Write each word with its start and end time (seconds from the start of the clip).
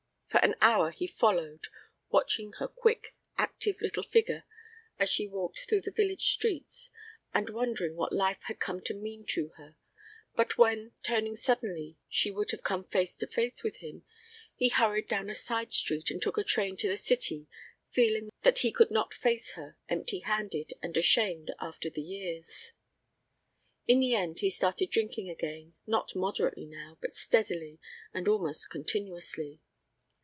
For 0.39 0.45
an 0.45 0.55
hour 0.61 0.91
he 0.91 1.07
followed, 1.07 1.67
watching 2.09 2.53
her 2.53 2.69
quick, 2.69 3.13
active 3.37 3.81
little 3.81 4.01
figure 4.01 4.45
as 4.97 5.09
she 5.09 5.27
walked 5.27 5.67
through 5.67 5.81
the 5.81 5.91
village 5.91 6.31
streets, 6.31 6.89
and 7.33 7.49
wondering 7.49 7.97
what 7.97 8.13
life 8.13 8.39
had 8.43 8.57
come 8.57 8.79
to 8.83 8.93
mean 8.93 9.25
to 9.31 9.49
her, 9.57 9.75
but 10.33 10.57
when, 10.57 10.93
turning 11.03 11.35
suddenly, 11.35 11.97
she 12.07 12.31
would 12.31 12.49
have 12.51 12.63
come 12.63 12.85
face 12.85 13.17
to 13.17 13.27
face 13.27 13.61
with 13.61 13.77
him, 13.81 14.05
he 14.55 14.69
hurried 14.69 15.09
down 15.09 15.29
a 15.29 15.35
side 15.35 15.73
street 15.73 16.09
and 16.09 16.21
took 16.21 16.37
a 16.37 16.45
train 16.45 16.77
to 16.77 16.87
the 16.87 16.95
city 16.95 17.49
feeling 17.89 18.29
that 18.43 18.59
he 18.59 18.71
could 18.71 18.89
not 18.89 19.13
face 19.13 19.51
her 19.53 19.75
empty 19.89 20.19
handed 20.19 20.71
and 20.81 20.95
ashamed 20.95 21.51
after 21.59 21.89
the 21.89 22.01
years. 22.01 22.71
In 23.85 23.99
the 23.99 24.15
end 24.15 24.39
he 24.39 24.49
started 24.49 24.91
drinking 24.91 25.29
again, 25.29 25.73
not 25.85 26.15
moderately 26.15 26.67
now, 26.67 26.97
but 27.01 27.13
steadily 27.17 27.79
and 28.13 28.29
almost 28.29 28.69
continuously. 28.69 29.59